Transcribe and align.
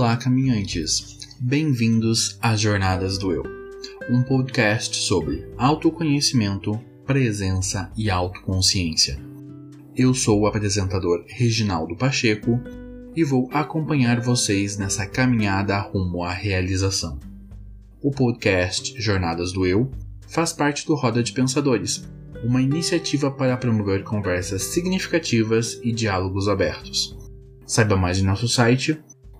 Olá, 0.00 0.16
caminhantes! 0.16 1.18
Bem-vindos 1.40 2.38
às 2.40 2.60
Jornadas 2.60 3.18
do 3.18 3.32
Eu, 3.32 3.42
um 4.08 4.22
podcast 4.22 4.94
sobre 4.94 5.44
autoconhecimento, 5.58 6.78
presença 7.04 7.90
e 7.96 8.08
autoconsciência. 8.08 9.18
Eu 9.96 10.14
sou 10.14 10.42
o 10.42 10.46
apresentador 10.46 11.24
Reginaldo 11.26 11.96
Pacheco 11.96 12.60
e 13.16 13.24
vou 13.24 13.50
acompanhar 13.52 14.20
vocês 14.20 14.78
nessa 14.78 15.04
caminhada 15.04 15.76
rumo 15.80 16.22
à 16.22 16.32
realização. 16.32 17.18
O 18.00 18.12
podcast 18.12 18.94
Jornadas 19.02 19.50
do 19.50 19.66
Eu 19.66 19.90
faz 20.28 20.52
parte 20.52 20.86
do 20.86 20.94
Roda 20.94 21.24
de 21.24 21.32
Pensadores, 21.32 22.08
uma 22.44 22.62
iniciativa 22.62 23.32
para 23.32 23.56
promover 23.56 24.04
conversas 24.04 24.62
significativas 24.62 25.80
e 25.82 25.90
diálogos 25.90 26.46
abertos. 26.46 27.18
Saiba 27.66 27.96
mais 27.96 28.20
em 28.20 28.22
nosso 28.22 28.46
site 28.46 28.96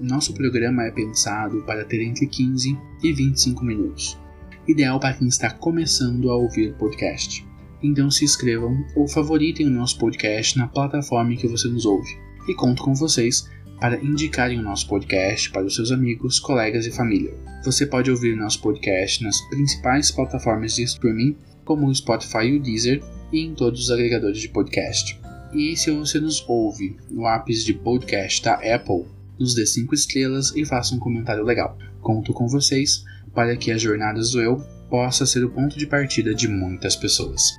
Nosso 0.00 0.34
programa 0.34 0.84
é 0.84 0.90
pensado 0.90 1.62
para 1.62 1.84
ter 1.84 2.02
entre 2.02 2.26
15 2.26 2.76
e 3.02 3.12
25 3.12 3.64
minutos, 3.64 4.18
ideal 4.66 4.98
para 4.98 5.14
quem 5.14 5.28
está 5.28 5.50
começando 5.50 6.30
a 6.30 6.36
ouvir 6.36 6.74
podcast. 6.74 7.46
Então 7.82 8.10
se 8.10 8.24
inscrevam 8.24 8.84
ou 8.96 9.06
favoritem 9.06 9.66
o 9.66 9.70
nosso 9.70 9.98
podcast 9.98 10.56
na 10.56 10.66
plataforma 10.66 11.32
em 11.32 11.36
que 11.36 11.46
você 11.46 11.68
nos 11.68 11.84
ouve. 11.84 12.18
E 12.48 12.54
conto 12.54 12.82
com 12.82 12.94
vocês 12.94 13.48
para 13.80 14.02
indicarem 14.02 14.58
o 14.58 14.62
nosso 14.62 14.88
podcast 14.88 15.50
para 15.50 15.66
os 15.66 15.74
seus 15.74 15.92
amigos, 15.92 16.40
colegas 16.40 16.86
e 16.86 16.92
família. 16.92 17.36
Você 17.64 17.86
pode 17.86 18.10
ouvir 18.10 18.36
nosso 18.36 18.60
podcast 18.60 19.22
nas 19.22 19.40
principais 19.48 20.10
plataformas 20.10 20.74
de 20.74 20.84
streaming, 20.84 21.36
como 21.64 21.86
o 21.86 21.94
Spotify 21.94 22.44
e 22.44 22.56
o 22.56 22.62
Deezer, 22.62 23.02
e 23.32 23.40
em 23.40 23.54
todos 23.54 23.82
os 23.82 23.90
agregadores 23.90 24.40
de 24.40 24.48
podcast. 24.48 25.20
E 25.52 25.76
se 25.76 25.90
você 25.90 26.18
nos 26.18 26.44
ouve 26.48 26.96
no 27.10 27.26
apps 27.26 27.64
de 27.64 27.74
podcast 27.74 28.42
da 28.42 28.54
Apple, 28.54 29.04
nos 29.42 29.54
dê 29.54 29.66
5 29.66 29.92
estrelas 29.92 30.54
e 30.54 30.64
faça 30.64 30.94
um 30.94 31.00
comentário 31.00 31.42
legal. 31.42 31.76
Conto 32.00 32.32
com 32.32 32.46
vocês 32.46 33.02
para 33.34 33.56
que 33.56 33.72
as 33.72 33.82
jornadas 33.82 34.30
do 34.30 34.40
eu 34.40 34.58
possa 34.88 35.26
ser 35.26 35.44
o 35.44 35.50
ponto 35.50 35.76
de 35.76 35.86
partida 35.86 36.32
de 36.32 36.46
muitas 36.46 36.94
pessoas. 36.94 37.56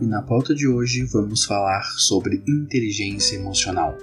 E 0.00 0.06
na 0.06 0.22
pauta 0.22 0.54
de 0.54 0.68
hoje 0.68 1.04
vamos 1.06 1.44
falar 1.44 1.82
sobre 1.96 2.40
inteligência 2.46 3.34
emocional. 3.34 3.96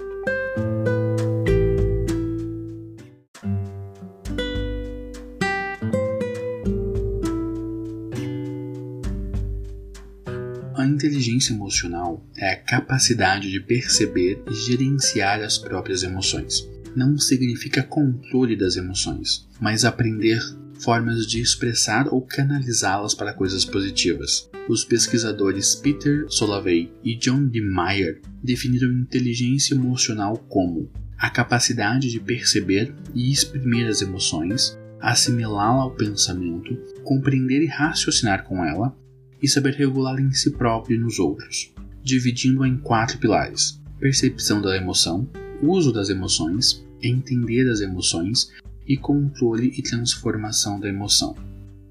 A 10.78 10.86
inteligência 10.86 11.52
emocional 11.52 12.24
é 12.36 12.52
a 12.52 12.56
capacidade 12.56 13.50
de 13.50 13.58
perceber 13.58 14.40
e 14.48 14.54
gerenciar 14.54 15.42
as 15.42 15.58
próprias 15.58 16.04
emoções. 16.04 16.68
Não 16.94 17.18
significa 17.18 17.82
controle 17.82 18.54
das 18.54 18.76
emoções, 18.76 19.48
mas 19.60 19.84
aprender 19.84 20.40
formas 20.78 21.26
de 21.26 21.40
expressar 21.40 22.06
ou 22.14 22.22
canalizá-las 22.22 23.12
para 23.12 23.34
coisas 23.34 23.64
positivas. 23.64 24.48
Os 24.68 24.84
pesquisadores 24.84 25.74
Peter 25.74 26.26
Solavey 26.28 26.92
e 27.02 27.16
John 27.16 27.48
D. 27.48 27.60
Meyer 27.60 28.20
definiram 28.40 28.92
inteligência 28.92 29.74
emocional 29.74 30.36
como 30.48 30.88
a 31.18 31.28
capacidade 31.28 32.08
de 32.08 32.20
perceber 32.20 32.94
e 33.16 33.32
exprimir 33.32 33.88
as 33.88 34.00
emoções, 34.00 34.78
assimilá-la 35.00 35.82
ao 35.82 35.96
pensamento, 35.96 36.76
compreender 37.02 37.62
e 37.62 37.66
raciocinar 37.66 38.44
com 38.44 38.64
ela, 38.64 38.96
e 39.42 39.48
saber 39.48 39.74
regulá-la 39.74 40.20
em 40.20 40.32
si 40.32 40.50
próprio 40.50 40.96
e 40.96 40.98
nos 40.98 41.18
outros, 41.18 41.72
dividindo-a 42.02 42.68
em 42.68 42.76
quatro 42.76 43.18
pilares: 43.18 43.80
percepção 43.98 44.60
da 44.60 44.76
emoção, 44.76 45.28
uso 45.62 45.92
das 45.92 46.08
emoções, 46.08 46.84
entender 47.02 47.68
as 47.68 47.80
emoções 47.80 48.50
e 48.86 48.96
controle 48.96 49.72
e 49.76 49.82
transformação 49.82 50.80
da 50.80 50.88
emoção. 50.88 51.34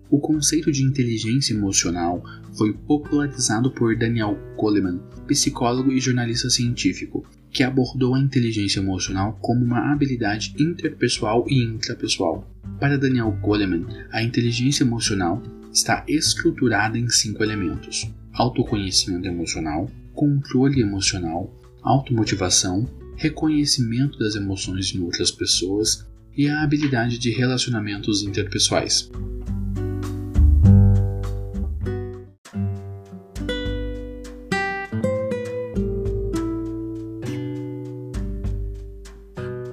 O 0.10 0.20
conceito 0.20 0.72
de 0.72 0.84
inteligência 0.84 1.54
emocional 1.54 2.24
foi 2.54 2.74
popularizado 2.74 3.70
por 3.70 3.96
Daniel 3.96 4.38
Goleman, 4.56 5.00
psicólogo 5.28 5.92
e 5.92 6.00
jornalista 6.00 6.50
científico, 6.50 7.26
que 7.52 7.62
abordou 7.62 8.16
a 8.16 8.20
inteligência 8.20 8.80
emocional 8.80 9.38
como 9.42 9.64
uma 9.66 9.92
habilidade 9.92 10.56
interpessoal 10.58 11.46
e 11.50 11.62
intrapessoal. 11.62 12.50
Para 12.80 12.98
Daniel 12.98 13.32
Goleman, 13.42 13.86
a 14.12 14.24
inteligência 14.24 14.84
emocional 14.84 15.44
está 15.74 16.04
estruturada 16.08 16.98
em 16.98 17.10
cinco 17.10 17.44
elementos: 17.44 18.10
autoconhecimento 18.34 19.28
emocional, 19.28 19.90
controle 20.14 20.82
emocional, 20.82 21.54
automotivação, 21.82 22.88
reconhecimento 23.16 24.18
das 24.20 24.36
emoções 24.36 24.94
em 24.94 25.02
outras 25.02 25.32
pessoas 25.32 26.06
e 26.36 26.48
a 26.48 26.62
habilidade 26.62 27.18
de 27.18 27.32
relacionamentos 27.32 28.22
interpessoais. 28.22 29.10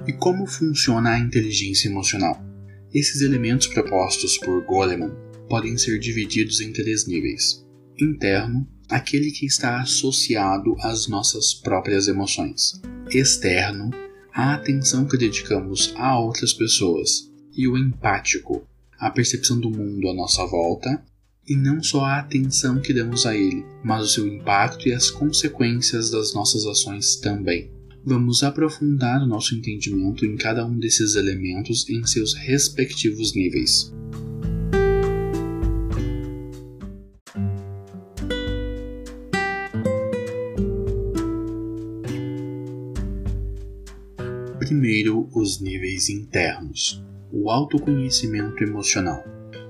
E 0.07 0.13
como 0.13 0.47
funciona 0.47 1.11
a 1.11 1.19
inteligência 1.19 1.87
emocional? 1.87 2.43
Esses 2.93 3.21
elementos 3.21 3.67
propostos 3.67 4.37
por 4.37 4.63
Goleman 4.65 5.11
podem 5.49 5.77
ser 5.77 5.99
divididos 5.99 6.61
em 6.61 6.71
três 6.71 7.07
níveis: 7.07 7.65
interno, 7.99 8.67
aquele 8.89 9.31
que 9.31 9.45
está 9.45 9.81
associado 9.81 10.75
às 10.79 11.07
nossas 11.07 11.53
próprias 11.53 12.07
emoções, 12.07 12.81
externo, 13.09 13.91
a 14.33 14.53
atenção 14.53 15.05
que 15.05 15.17
dedicamos 15.17 15.93
a 15.95 16.19
outras 16.19 16.53
pessoas, 16.53 17.31
e 17.55 17.67
o 17.67 17.77
empático, 17.77 18.67
a 18.99 19.09
percepção 19.09 19.59
do 19.59 19.69
mundo 19.69 20.09
à 20.09 20.13
nossa 20.13 20.45
volta, 20.45 21.03
e 21.47 21.55
não 21.55 21.81
só 21.81 22.03
a 22.03 22.19
atenção 22.19 22.81
que 22.81 22.93
damos 22.93 23.25
a 23.25 23.35
ele, 23.35 23.63
mas 23.83 24.03
o 24.03 24.07
seu 24.09 24.27
impacto 24.27 24.89
e 24.89 24.93
as 24.93 25.11
consequências 25.11 26.09
das 26.09 26.33
nossas 26.33 26.65
ações 26.65 27.15
também. 27.17 27.71
Vamos 28.03 28.43
aprofundar 28.43 29.21
o 29.21 29.27
nosso 29.27 29.55
entendimento 29.55 30.25
em 30.25 30.35
cada 30.35 30.65
um 30.65 30.77
desses 30.77 31.15
elementos 31.15 31.89
em 31.89 32.05
seus 32.05 32.33
respectivos 32.33 33.33
níveis. 33.33 33.91
Primeiro, 44.85 45.27
os 45.33 45.59
níveis 45.59 46.09
internos. 46.09 47.03
O 47.31 47.49
autoconhecimento 47.49 48.63
emocional 48.63 49.25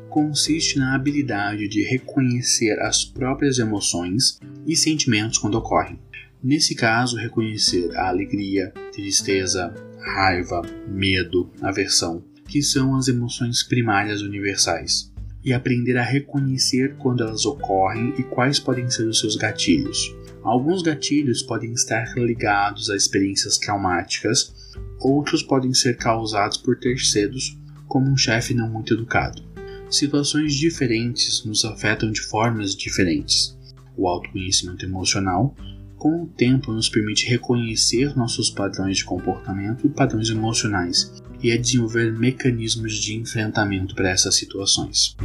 consiste 0.09 0.77
na 0.77 0.93
habilidade 0.93 1.69
de 1.69 1.83
reconhecer 1.83 2.77
as 2.81 3.05
próprias 3.05 3.57
emoções 3.57 4.37
e 4.67 4.75
sentimentos 4.75 5.37
quando 5.37 5.55
ocorrem. 5.55 5.97
Nesse 6.43 6.75
caso, 6.75 7.15
reconhecer 7.15 7.95
a 7.95 8.09
alegria, 8.09 8.73
tristeza, 8.91 9.73
raiva, 10.01 10.61
medo, 10.85 11.49
aversão, 11.61 12.21
que 12.45 12.61
são 12.61 12.93
as 12.97 13.07
emoções 13.07 13.63
primárias 13.63 14.21
universais, 14.21 15.13
e 15.45 15.53
aprender 15.53 15.95
a 15.97 16.03
reconhecer 16.03 16.97
quando 16.97 17.23
elas 17.23 17.45
ocorrem 17.45 18.13
e 18.19 18.23
quais 18.23 18.59
podem 18.59 18.89
ser 18.89 19.07
os 19.07 19.21
seus 19.21 19.37
gatilhos. 19.37 20.13
Alguns 20.43 20.81
gatilhos 20.81 21.41
podem 21.41 21.71
estar 21.71 22.13
ligados 22.17 22.89
a 22.89 22.97
experiências 22.97 23.57
traumáticas 23.57 24.53
Outros 24.99 25.43
podem 25.43 25.73
ser 25.73 25.97
causados 25.97 26.57
por 26.57 26.77
terceiros, 26.77 27.57
como 27.87 28.09
um 28.09 28.17
chefe 28.17 28.53
não 28.53 28.69
muito 28.69 28.93
educado. 28.93 29.43
Situações 29.89 30.53
diferentes 30.55 31.45
nos 31.45 31.63
afetam 31.63 32.11
de 32.11 32.21
formas 32.21 32.75
diferentes. 32.75 33.57
O 33.95 34.07
autoconhecimento 34.07 34.83
emocional, 34.83 35.55
com 35.97 36.23
o 36.23 36.27
tempo, 36.27 36.71
nos 36.71 36.89
permite 36.89 37.27
reconhecer 37.27 38.15
nossos 38.17 38.49
padrões 38.49 38.97
de 38.97 39.05
comportamento 39.05 39.85
e 39.85 39.89
padrões 39.89 40.29
emocionais 40.29 41.13
e 41.41 41.51
a 41.51 41.57
desenvolver 41.57 42.11
mecanismos 42.11 42.95
de 42.95 43.15
enfrentamento 43.15 43.95
para 43.95 44.09
essas 44.09 44.35
situações. 44.35 45.15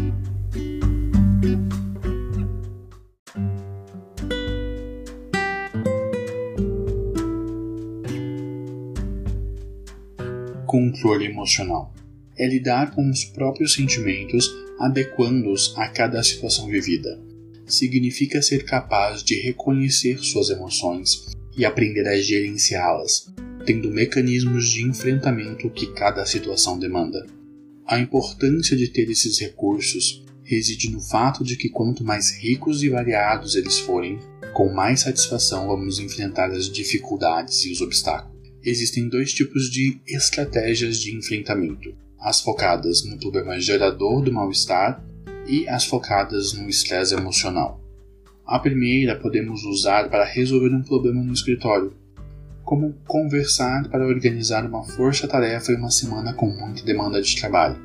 Controle 10.70 11.24
emocional 11.24 11.92
é 12.38 12.46
lidar 12.46 12.94
com 12.94 13.10
os 13.10 13.24
próprios 13.24 13.74
sentimentos, 13.74 14.48
adequando-os 14.78 15.74
a 15.76 15.88
cada 15.88 16.22
situação 16.22 16.68
vivida. 16.68 17.20
Significa 17.66 18.40
ser 18.40 18.64
capaz 18.64 19.24
de 19.24 19.34
reconhecer 19.40 20.18
suas 20.18 20.48
emoções 20.48 21.26
e 21.58 21.64
aprender 21.64 22.06
a 22.06 22.16
gerenciá-las, 22.16 23.32
tendo 23.66 23.90
mecanismos 23.90 24.70
de 24.70 24.84
enfrentamento 24.84 25.68
que 25.70 25.92
cada 25.92 26.24
situação 26.24 26.78
demanda. 26.78 27.26
A 27.84 27.98
importância 27.98 28.76
de 28.76 28.86
ter 28.86 29.10
esses 29.10 29.40
recursos 29.40 30.24
reside 30.44 30.88
no 30.88 31.00
fato 31.00 31.42
de 31.42 31.56
que 31.56 31.68
quanto 31.68 32.04
mais 32.04 32.30
ricos 32.40 32.84
e 32.84 32.88
variados 32.88 33.56
eles 33.56 33.80
forem, 33.80 34.20
com 34.54 34.72
mais 34.72 35.00
satisfação 35.00 35.66
vamos 35.66 35.98
enfrentar 35.98 36.52
as 36.52 36.70
dificuldades 36.70 37.64
e 37.64 37.72
os 37.72 37.80
obstáculos. 37.80 38.39
Existem 38.64 39.08
dois 39.08 39.32
tipos 39.32 39.70
de 39.70 39.98
estratégias 40.06 40.98
de 40.98 41.16
enfrentamento: 41.16 41.94
as 42.20 42.40
focadas 42.40 43.04
no 43.04 43.18
problema 43.18 43.58
gerador 43.58 44.22
do 44.22 44.32
mal-estar 44.32 45.02
e 45.46 45.66
as 45.68 45.84
focadas 45.84 46.52
no 46.52 46.68
estresse 46.68 47.14
emocional. 47.14 47.80
A 48.46 48.58
primeira 48.58 49.16
podemos 49.16 49.64
usar 49.64 50.10
para 50.10 50.24
resolver 50.24 50.74
um 50.74 50.82
problema 50.82 51.22
no 51.22 51.32
escritório, 51.32 51.94
como 52.64 52.94
conversar 53.06 53.88
para 53.88 54.06
organizar 54.06 54.66
uma 54.66 54.84
força-tarefa 54.84 55.72
em 55.72 55.76
uma 55.76 55.90
semana 55.90 56.34
com 56.34 56.46
muita 56.46 56.84
demanda 56.84 57.22
de 57.22 57.36
trabalho. 57.36 57.80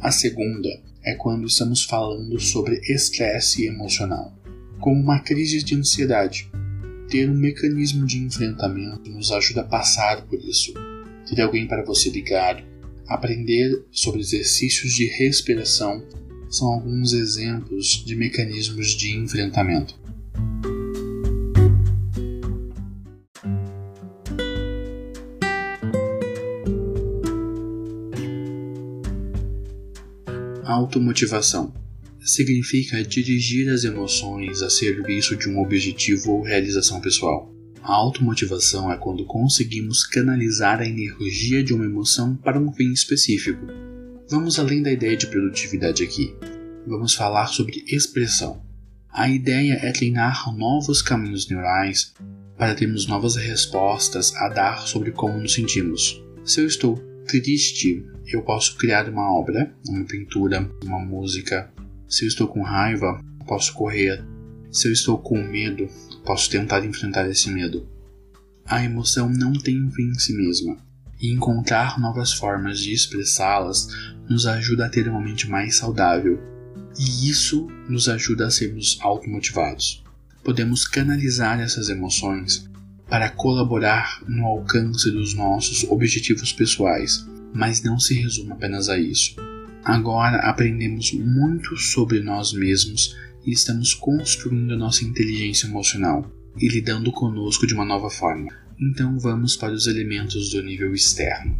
A 0.00 0.12
segunda 0.12 0.68
é 1.02 1.14
quando 1.14 1.46
estamos 1.46 1.82
falando 1.82 2.38
sobre 2.38 2.80
estresse 2.84 3.66
emocional, 3.66 4.32
como 4.80 5.00
uma 5.00 5.20
crise 5.20 5.62
de 5.62 5.74
ansiedade. 5.74 6.50
Ter 7.08 7.30
um 7.30 7.34
mecanismo 7.34 8.04
de 8.04 8.18
enfrentamento 8.18 9.08
nos 9.10 9.30
ajuda 9.30 9.60
a 9.60 9.64
passar 9.64 10.26
por 10.26 10.40
isso. 10.40 10.74
Ter 11.28 11.40
alguém 11.40 11.66
para 11.66 11.84
você 11.84 12.10
ligar, 12.10 12.64
aprender 13.06 13.84
sobre 13.92 14.20
exercícios 14.20 14.92
de 14.92 15.06
respiração 15.06 16.04
são 16.50 16.66
alguns 16.68 17.12
exemplos 17.12 18.02
de 18.04 18.16
mecanismos 18.16 18.88
de 18.88 19.16
enfrentamento. 19.16 19.94
Automotivação 30.64 31.72
significa 32.26 33.02
dirigir 33.04 33.70
as 33.70 33.84
emoções 33.84 34.60
a 34.60 34.68
serviço 34.68 35.36
de 35.36 35.48
um 35.48 35.60
objetivo 35.60 36.32
ou 36.32 36.42
realização 36.42 37.00
pessoal. 37.00 37.54
A 37.82 37.94
automotivação 37.94 38.92
é 38.92 38.96
quando 38.96 39.24
conseguimos 39.24 40.04
canalizar 40.04 40.80
a 40.80 40.86
energia 40.86 41.62
de 41.62 41.72
uma 41.72 41.84
emoção 41.84 42.34
para 42.34 42.58
um 42.58 42.72
fim 42.72 42.92
específico. 42.92 43.64
Vamos 44.28 44.58
além 44.58 44.82
da 44.82 44.90
ideia 44.90 45.16
de 45.16 45.28
produtividade 45.28 46.02
aqui. 46.02 46.34
Vamos 46.84 47.14
falar 47.14 47.46
sobre 47.46 47.84
expressão. 47.86 48.60
A 49.08 49.28
ideia 49.28 49.74
é 49.74 49.92
treinar 49.92 50.52
novos 50.56 51.00
caminhos 51.00 51.48
neurais 51.48 52.12
para 52.58 52.74
termos 52.74 53.06
novas 53.06 53.36
respostas 53.36 54.34
a 54.34 54.48
dar 54.48 54.80
sobre 54.80 55.12
como 55.12 55.38
nos 55.38 55.54
sentimos. 55.54 56.20
Se 56.44 56.60
eu 56.60 56.66
estou 56.66 56.96
triste, 57.26 58.04
eu 58.26 58.42
posso 58.42 58.76
criar 58.76 59.08
uma 59.08 59.32
obra, 59.32 59.72
uma 59.88 60.04
pintura, 60.04 60.68
uma 60.84 60.98
música. 60.98 61.72
Se 62.08 62.24
eu 62.24 62.28
estou 62.28 62.46
com 62.48 62.62
raiva, 62.62 63.20
posso 63.46 63.72
correr. 63.72 64.24
Se 64.70 64.88
eu 64.88 64.92
estou 64.92 65.18
com 65.18 65.42
medo, 65.42 65.88
posso 66.24 66.50
tentar 66.50 66.84
enfrentar 66.84 67.28
esse 67.28 67.50
medo. 67.50 67.88
A 68.64 68.84
emoção 68.84 69.28
não 69.28 69.52
tem 69.52 69.90
fim 69.90 70.10
em 70.10 70.18
si 70.18 70.34
mesma, 70.34 70.76
e 71.20 71.32
encontrar 71.32 71.98
novas 71.98 72.32
formas 72.32 72.80
de 72.80 72.92
expressá-las 72.92 73.88
nos 74.28 74.46
ajuda 74.46 74.86
a 74.86 74.88
ter 74.88 75.08
uma 75.08 75.20
mente 75.20 75.48
mais 75.48 75.76
saudável, 75.76 76.38
e 76.98 77.30
isso 77.30 77.68
nos 77.88 78.08
ajuda 78.08 78.46
a 78.46 78.50
sermos 78.50 78.98
automotivados. 79.00 80.02
Podemos 80.42 80.86
canalizar 80.86 81.60
essas 81.60 81.88
emoções 81.88 82.68
para 83.08 83.30
colaborar 83.30 84.20
no 84.26 84.44
alcance 84.44 85.10
dos 85.10 85.34
nossos 85.34 85.84
objetivos 85.84 86.52
pessoais, 86.52 87.26
mas 87.54 87.82
não 87.82 87.98
se 87.98 88.14
resume 88.14 88.52
apenas 88.52 88.88
a 88.88 88.98
isso. 88.98 89.36
Agora 89.86 90.38
aprendemos 90.38 91.12
muito 91.12 91.76
sobre 91.76 92.18
nós 92.18 92.52
mesmos 92.52 93.16
e 93.44 93.52
estamos 93.52 93.94
construindo 93.94 94.76
nossa 94.76 95.04
inteligência 95.04 95.68
emocional 95.68 96.28
e 96.60 96.66
lidando 96.66 97.12
conosco 97.12 97.68
de 97.68 97.72
uma 97.72 97.84
nova 97.84 98.10
forma. 98.10 98.52
Então 98.80 99.16
vamos 99.20 99.54
para 99.56 99.72
os 99.72 99.86
elementos 99.86 100.50
do 100.50 100.60
nível 100.60 100.92
externo. 100.92 101.56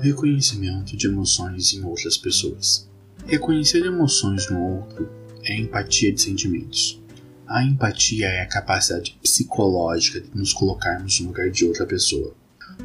Reconhecimento 0.00 0.96
de 0.96 1.06
emoções 1.06 1.72
em 1.74 1.84
outras 1.84 2.16
pessoas. 2.16 2.90
Reconhecer 3.24 3.86
emoções 3.86 4.50
no 4.50 4.60
outro 4.60 5.08
é 5.44 5.56
empatia 5.56 6.12
de 6.12 6.20
sentimentos. 6.20 7.05
A 7.48 7.62
empatia 7.62 8.26
é 8.26 8.42
a 8.42 8.46
capacidade 8.46 9.16
psicológica 9.22 10.20
de 10.20 10.36
nos 10.36 10.52
colocarmos 10.52 11.20
no 11.20 11.28
lugar 11.28 11.48
de 11.48 11.64
outra 11.64 11.86
pessoa. 11.86 12.34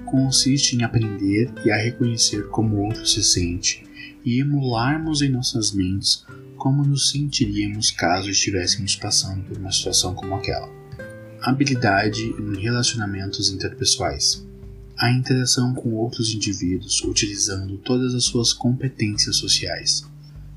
Consiste 0.06 0.75
em 0.75 0.84
aprender 0.84 1.52
e 1.66 1.72
a 1.72 1.78
reconhecer 1.78 2.48
como 2.50 2.75
o 2.75 2.86
outro 2.86 3.04
se 3.04 3.24
sente 3.24 3.84
e 4.24 4.40
emularmos 4.40 5.24
em 5.24 5.30
nossas 5.30 5.72
mentes 5.72 6.24
como 6.58 6.86
nos 6.86 7.10
sentiríamos 7.10 7.90
caso 7.90 8.30
estivéssemos 8.30 8.96
passando 8.96 9.42
por 9.46 9.58
uma 9.58 9.72
situação 9.72 10.13
como 10.13 10.36
aquela. 10.36 10.69
Habilidade 11.42 12.22
em 12.22 12.62
relacionamentos 12.62 13.50
interpessoais. 13.50 14.46
A 14.96 15.12
interação 15.12 15.74
com 15.74 15.96
outros 15.96 16.36
indivíduos 16.36 17.02
utilizando 17.04 17.80
todas 17.80 18.14
as 18.14 18.25
suas 18.25 18.54
competências 18.54 19.38
sociais 19.38 20.06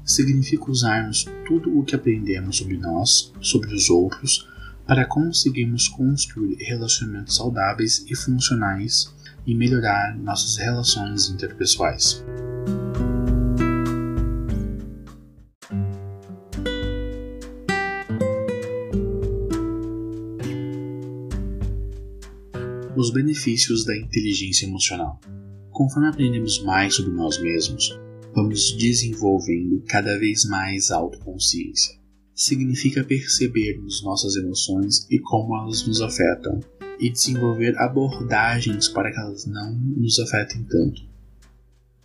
significa 0.04 0.70
usarmos 0.70 1.24
tudo 1.46 1.76
o 1.78 1.82
que 1.82 1.94
aprendemos 1.94 2.58
sobre 2.58 2.76
nós, 2.76 3.32
sobre 3.40 3.74
os 3.74 3.88
outros, 3.88 4.46
para 4.86 5.06
conseguirmos 5.06 5.88
construir 5.88 6.56
relacionamentos 6.60 7.36
saudáveis 7.36 8.04
e 8.08 8.14
funcionais 8.14 9.12
e 9.46 9.54
melhorar 9.54 10.16
nossas 10.16 10.56
relações 10.56 11.30
interpessoais. 11.30 12.22
Os 22.96 23.10
benefícios 23.10 23.84
da 23.84 23.96
inteligência 23.96 24.66
emocional. 24.66 25.18
Conforme 25.70 26.08
aprendemos 26.08 26.62
mais 26.62 26.94
sobre 26.94 27.12
nós 27.12 27.42
mesmos, 27.42 27.98
vamos 28.34 28.76
desenvolvendo 28.76 29.82
cada 29.86 30.18
vez 30.18 30.44
mais 30.44 30.90
autoconsciência. 30.90 31.94
Significa 32.34 33.04
percebermos 33.04 34.02
nossas 34.02 34.34
emoções 34.34 35.06
e 35.08 35.20
como 35.20 35.56
elas 35.56 35.86
nos 35.86 36.00
afetam, 36.00 36.60
e 36.98 37.10
desenvolver 37.10 37.76
abordagens 37.78 38.88
para 38.88 39.12
que 39.12 39.18
elas 39.18 39.46
não 39.46 39.74
nos 39.74 40.18
afetem 40.18 40.64
tanto. 40.64 41.02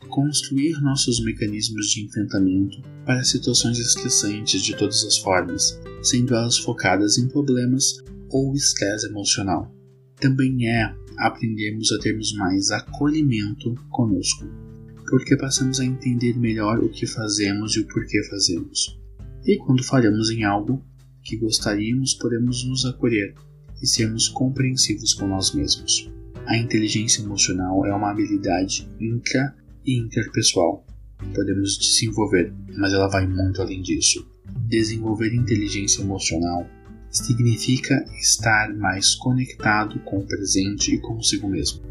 Construir 0.07 0.81
nossos 0.81 1.23
mecanismos 1.23 1.91
de 1.91 2.05
enfrentamento 2.05 2.81
para 3.05 3.23
situações 3.23 3.77
estressantes 3.77 4.63
de 4.63 4.75
todas 4.75 5.03
as 5.03 5.17
formas, 5.17 5.79
sendo 6.01 6.33
elas 6.33 6.57
focadas 6.57 7.17
em 7.17 7.27
problemas 7.27 7.97
ou 8.29 8.53
estresse 8.55 9.07
emocional. 9.07 9.71
Também 10.19 10.67
é 10.67 10.95
aprendermos 11.17 11.91
a 11.91 11.99
termos 11.99 12.33
mais 12.33 12.71
acolhimento 12.71 13.75
conosco 13.89 14.68
porque 15.09 15.35
passamos 15.35 15.79
a 15.79 15.85
entender 15.85 16.37
melhor 16.37 16.79
o 16.79 16.89
que 16.89 17.07
fazemos 17.07 17.75
e 17.75 17.79
o 17.79 17.87
porquê 17.87 18.23
fazemos. 18.29 18.97
E 19.45 19.57
quando 19.57 19.83
falhamos 19.83 20.29
em 20.29 20.43
algo 20.43 20.83
que 21.23 21.37
gostaríamos, 21.37 22.13
podemos 22.13 22.63
nos 22.65 22.85
acolher 22.85 23.33
e 23.81 23.87
sermos 23.87 24.27
compreensivos 24.29 25.13
com 25.13 25.27
nós 25.27 25.53
mesmos. 25.53 26.09
A 26.45 26.57
inteligência 26.57 27.21
emocional 27.21 27.85
é 27.85 27.93
uma 27.93 28.11
habilidade 28.11 28.89
intra 28.99 29.55
e 29.85 29.97
interpessoal. 29.97 30.85
Podemos 31.33 31.77
desenvolver, 31.77 32.53
mas 32.77 32.93
ela 32.93 33.07
vai 33.07 33.27
muito 33.27 33.61
além 33.61 33.81
disso. 33.81 34.25
Desenvolver 34.67 35.33
inteligência 35.33 36.01
emocional 36.01 36.67
significa 37.11 38.03
estar 38.19 38.73
mais 38.75 39.15
conectado 39.15 39.99
com 40.01 40.19
o 40.19 40.27
presente 40.27 40.93
e 40.93 40.99
consigo 40.99 41.47
mesmo. 41.47 41.81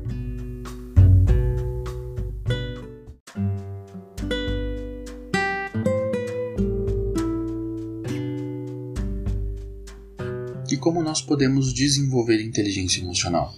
Como 10.89 11.03
nós 11.03 11.21
podemos 11.21 11.75
desenvolver 11.75 12.41
inteligência 12.41 13.03
emocional. 13.03 13.55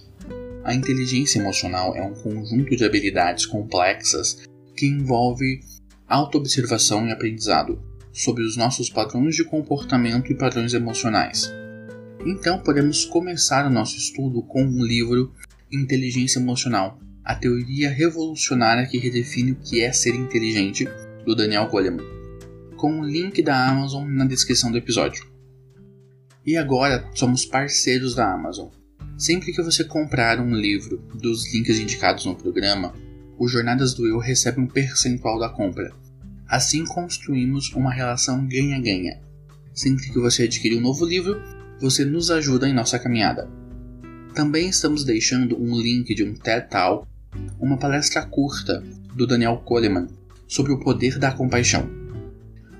A 0.65 0.73
inteligência 0.73 1.39
emocional 1.39 1.95
é 1.95 2.03
um 2.03 2.13
conjunto 2.13 2.75
de 2.75 2.83
habilidades 2.83 3.45
complexas 3.45 4.45
que 4.75 4.85
envolve 4.85 5.61
autoobservação 6.09 7.07
e 7.07 7.11
aprendizado. 7.13 7.81
sobre 8.11 8.43
os 8.43 8.57
nossos 8.57 8.89
padrões 8.89 9.37
de 9.37 9.45
comportamento 9.45 10.29
e 10.29 10.37
padrões 10.37 10.73
emocionais. 10.73 11.49
Então, 12.25 12.59
podemos 12.59 13.05
começar 13.05 13.65
o 13.65 13.69
nosso 13.69 13.95
estudo 13.95 14.43
com 14.43 14.61
um 14.61 14.83
livro 14.83 15.31
Inteligência 15.71 16.37
Emocional, 16.37 16.99
a 17.23 17.33
teoria 17.33 17.89
revolucionária 17.89 18.85
que 18.85 18.97
redefine 18.97 19.53
o 19.53 19.55
que 19.55 19.79
é 19.79 19.93
ser 19.93 20.13
inteligente, 20.13 20.85
do 21.25 21.33
Daniel 21.33 21.69
Goleman, 21.69 22.03
com 22.75 22.99
o 22.99 23.05
link 23.05 23.41
da 23.41 23.69
Amazon 23.69 24.05
na 24.09 24.25
descrição 24.25 24.69
do 24.69 24.77
episódio. 24.77 25.30
E 26.43 26.57
agora 26.57 27.07
somos 27.13 27.45
parceiros 27.45 28.15
da 28.15 28.33
Amazon. 28.33 28.69
Sempre 29.15 29.53
que 29.53 29.61
você 29.61 29.83
comprar 29.83 30.39
um 30.39 30.55
livro 30.55 30.97
dos 31.13 31.53
links 31.53 31.77
indicados 31.77 32.25
no 32.25 32.35
programa, 32.35 32.93
o 33.37 33.47
Jornadas 33.47 33.93
do 33.93 34.07
Eu 34.07 34.17
recebe 34.17 34.59
um 34.59 34.65
percentual 34.65 35.37
da 35.37 35.49
compra. 35.49 35.91
Assim 36.47 36.83
construímos 36.83 37.71
uma 37.73 37.93
relação 37.93 38.47
ganha-ganha. 38.47 39.21
Sempre 39.71 40.09
que 40.09 40.19
você 40.19 40.43
adquirir 40.43 40.77
um 40.77 40.81
novo 40.81 41.05
livro, 41.05 41.39
você 41.79 42.03
nos 42.03 42.31
ajuda 42.31 42.67
em 42.67 42.73
nossa 42.73 42.97
caminhada. 42.97 43.47
Também 44.33 44.69
estamos 44.69 45.03
deixando 45.03 45.61
um 45.61 45.79
link 45.79 46.15
de 46.15 46.23
um 46.23 46.33
TED 46.33 46.69
Talk, 46.69 47.07
uma 47.59 47.77
palestra 47.77 48.25
curta 48.25 48.83
do 49.15 49.27
Daniel 49.27 49.57
Coleman 49.57 50.07
sobre 50.47 50.71
o 50.71 50.79
poder 50.79 51.19
da 51.19 51.31
compaixão. 51.31 51.87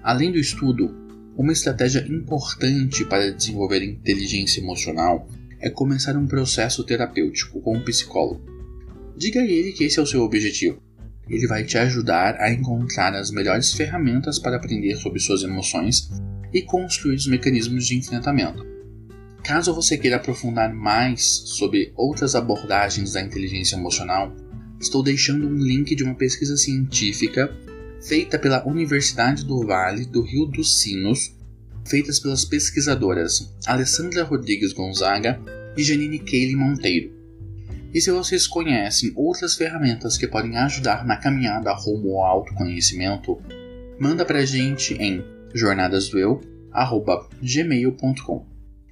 Além 0.01 0.31
do 0.31 0.39
estudo, 0.39 0.95
uma 1.41 1.53
estratégia 1.53 2.05
importante 2.07 3.03
para 3.03 3.31
desenvolver 3.31 3.83
inteligência 3.83 4.61
emocional 4.61 5.27
é 5.59 5.71
começar 5.71 6.15
um 6.15 6.27
processo 6.27 6.83
terapêutico 6.83 7.59
com 7.61 7.77
um 7.77 7.83
psicólogo. 7.83 8.45
Diga 9.17 9.41
a 9.41 9.45
ele 9.45 9.71
que 9.71 9.83
esse 9.83 9.97
é 9.97 10.01
o 10.03 10.05
seu 10.05 10.21
objetivo. 10.21 10.79
Ele 11.27 11.47
vai 11.47 11.63
te 11.63 11.79
ajudar 11.79 12.35
a 12.39 12.51
encontrar 12.51 13.15
as 13.15 13.31
melhores 13.31 13.73
ferramentas 13.73 14.37
para 14.37 14.57
aprender 14.57 14.95
sobre 14.97 15.19
suas 15.19 15.41
emoções 15.41 16.11
e 16.53 16.61
construir 16.61 17.15
os 17.15 17.25
mecanismos 17.25 17.87
de 17.87 17.97
enfrentamento. 17.97 18.63
Caso 19.43 19.73
você 19.73 19.97
queira 19.97 20.17
aprofundar 20.17 20.71
mais 20.71 21.23
sobre 21.23 21.91
outras 21.95 22.35
abordagens 22.35 23.13
da 23.13 23.21
inteligência 23.21 23.75
emocional, 23.75 24.35
estou 24.79 25.01
deixando 25.01 25.47
um 25.47 25.57
link 25.57 25.95
de 25.95 26.03
uma 26.03 26.13
pesquisa 26.13 26.55
científica 26.55 27.51
feita 28.01 28.39
pela 28.39 28.67
Universidade 28.67 29.45
do 29.45 29.65
Vale 29.65 30.05
do 30.05 30.21
Rio 30.21 30.45
dos 30.45 30.81
Sinos 30.81 31.33
feitas 31.87 32.19
pelas 32.19 32.43
pesquisadoras 32.45 33.51
Alessandra 33.65 34.23
Rodrigues 34.23 34.71
Gonzaga 34.73 35.41
e 35.75 35.83
Janine 35.83 36.19
Keile 36.19 36.55
Monteiro. 36.55 37.19
E 37.93 37.99
se 37.99 38.09
vocês 38.11 38.47
conhecem 38.47 39.11
outras 39.15 39.55
ferramentas 39.55 40.17
que 40.17 40.27
podem 40.27 40.55
ajudar 40.57 41.05
na 41.05 41.17
caminhada 41.17 41.73
rumo 41.73 42.17
ao 42.17 42.39
autoconhecimento, 42.39 43.37
manda 43.99 44.23
pra 44.23 44.45
gente 44.45 44.93
em 44.93 45.21
jornadasdoeu@gmail.com 45.53 48.45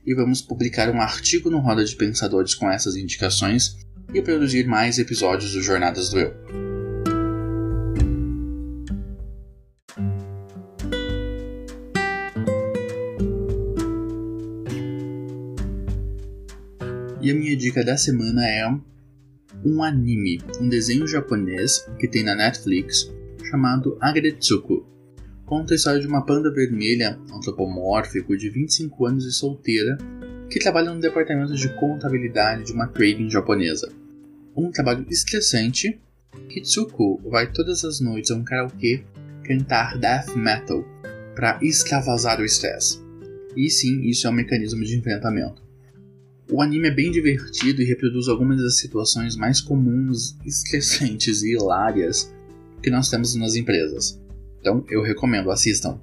e 0.05 0.13
vamos 0.13 0.41
publicar 0.41 0.89
um 0.89 0.99
artigo 1.01 1.49
no 1.49 1.59
Roda 1.59 1.85
de 1.85 1.95
Pensadores 1.95 2.53
com 2.55 2.69
essas 2.69 2.97
indicações 2.97 3.77
e 4.13 4.21
produzir 4.21 4.67
mais 4.67 4.99
episódios 4.99 5.53
do 5.53 5.61
Jornadas 5.61 6.09
do 6.09 6.19
Eu. 6.19 6.68
Dica 17.59 17.83
da 17.83 17.97
semana 17.97 18.47
é 18.47 18.65
um 19.65 19.83
anime, 19.83 20.41
um 20.61 20.69
desenho 20.69 21.05
japonês 21.05 21.85
que 21.99 22.07
tem 22.07 22.23
na 22.23 22.33
Netflix 22.33 23.11
chamado 23.49 23.97
Agretsuko. 23.99 24.87
Conta 25.45 25.73
a 25.73 25.75
história 25.75 25.99
de 25.99 26.07
uma 26.07 26.25
panda 26.25 26.49
vermelha 26.53 27.19
antropomórfico 27.33 28.37
de 28.37 28.49
25 28.49 29.05
anos 29.05 29.25
e 29.25 29.31
solteira 29.33 29.97
que 30.49 30.57
trabalha 30.57 30.93
no 30.93 31.01
departamento 31.01 31.53
de 31.53 31.67
contabilidade 31.75 32.63
de 32.63 32.71
uma 32.71 32.87
trading 32.87 33.29
japonesa. 33.29 33.91
Um 34.55 34.71
trabalho 34.71 35.05
estressante, 35.09 35.99
Hitsuko 36.49 37.21
vai 37.29 37.51
todas 37.51 37.83
as 37.83 37.99
noites 37.99 38.31
a 38.31 38.35
um 38.35 38.43
karaokê 38.43 39.03
cantar 39.43 39.97
death 39.97 40.33
metal 40.33 40.85
para 41.35 41.59
extravasar 41.61 42.39
o 42.39 42.45
estresse. 42.45 43.01
E 43.53 43.69
sim, 43.69 44.01
isso 44.03 44.27
é 44.27 44.29
um 44.29 44.33
mecanismo 44.33 44.81
de 44.85 44.97
enfrentamento. 44.97 45.68
O 46.51 46.63
anime 46.63 46.87
é 46.87 46.91
bem 46.91 47.11
divertido 47.11 47.79
e 47.79 47.85
reproduz 47.85 48.27
algumas 48.27 48.59
das 48.59 48.79
situações 48.79 49.35
mais 49.35 49.61
comuns, 49.61 50.35
estressantes 50.43 51.43
e 51.43 51.53
hilárias 51.53 52.33
que 52.81 52.89
nós 52.89 53.07
temos 53.07 53.35
nas 53.35 53.55
empresas. 53.55 54.19
Então 54.59 54.83
eu 54.89 55.03
recomendo, 55.03 55.51
assistam. 55.51 56.01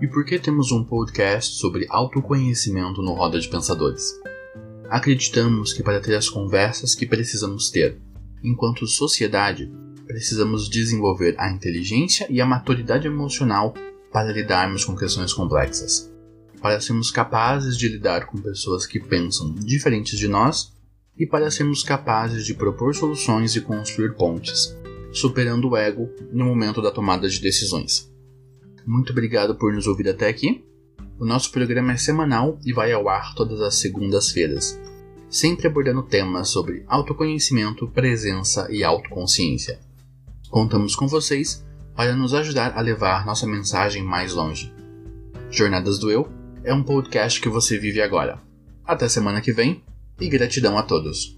E 0.00 0.06
por 0.06 0.24
que 0.24 0.38
temos 0.38 0.70
um 0.70 0.84
podcast 0.84 1.56
sobre 1.56 1.86
autoconhecimento 1.88 3.02
no 3.02 3.14
Roda 3.14 3.40
de 3.40 3.48
Pensadores? 3.48 4.12
Acreditamos 4.88 5.72
que 5.72 5.82
para 5.82 6.00
ter 6.00 6.14
as 6.14 6.28
conversas 6.28 6.94
que 6.94 7.04
precisamos 7.04 7.68
ter 7.68 7.98
enquanto 8.42 8.86
sociedade, 8.86 9.70
precisamos 10.06 10.68
desenvolver 10.68 11.34
a 11.38 11.50
inteligência 11.50 12.26
e 12.28 12.40
a 12.40 12.46
maturidade 12.46 13.06
emocional 13.06 13.74
para 14.12 14.32
lidarmos 14.32 14.84
com 14.84 14.96
questões 14.96 15.32
complexas. 15.32 16.10
Para 16.60 16.80
sermos 16.80 17.10
capazes 17.10 17.76
de 17.76 17.88
lidar 17.88 18.26
com 18.26 18.38
pessoas 18.38 18.86
que 18.86 18.98
pensam 18.98 19.54
diferentes 19.54 20.18
de 20.18 20.28
nós 20.28 20.72
e 21.16 21.26
para 21.26 21.50
sermos 21.50 21.82
capazes 21.82 22.44
de 22.44 22.54
propor 22.54 22.94
soluções 22.94 23.54
e 23.54 23.60
construir 23.60 24.14
pontes, 24.14 24.76
superando 25.12 25.68
o 25.68 25.76
ego 25.76 26.10
no 26.32 26.44
momento 26.44 26.82
da 26.82 26.90
tomada 26.90 27.28
de 27.28 27.40
decisões. 27.40 28.10
Muito 28.86 29.12
obrigado 29.12 29.54
por 29.54 29.72
nos 29.72 29.86
ouvir 29.86 30.08
até 30.08 30.28
aqui. 30.28 30.64
O 31.18 31.24
nosso 31.24 31.52
programa 31.52 31.92
é 31.92 31.96
semanal 31.96 32.58
e 32.64 32.72
vai 32.72 32.92
ao 32.92 33.08
ar 33.08 33.34
todas 33.34 33.60
as 33.60 33.76
segundas-feiras 33.76 34.78
sempre 35.30 35.68
abordando 35.68 36.02
temas 36.02 36.48
sobre 36.48 36.84
autoconhecimento, 36.88 37.86
presença 37.88 38.66
e 38.70 38.82
autoconsciência. 38.82 39.78
Contamos 40.50 40.96
com 40.96 41.06
vocês 41.06 41.64
para 41.94 42.16
nos 42.16 42.34
ajudar 42.34 42.76
a 42.76 42.80
levar 42.80 43.24
nossa 43.24 43.46
mensagem 43.46 44.02
mais 44.02 44.34
longe. 44.34 44.74
Jornadas 45.50 45.98
do 45.98 46.10
Eu 46.10 46.28
é 46.64 46.74
um 46.74 46.82
podcast 46.82 47.40
que 47.40 47.48
você 47.48 47.78
vive 47.78 48.02
agora. 48.02 48.42
Até 48.84 49.08
semana 49.08 49.40
que 49.40 49.52
vem 49.52 49.82
e 50.20 50.28
gratidão 50.28 50.76
a 50.76 50.82
todos. 50.82 51.36